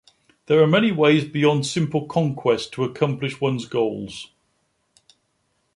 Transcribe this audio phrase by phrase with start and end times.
[0.47, 4.31] There are many ways beyond simple conquest to accomplish one's goals.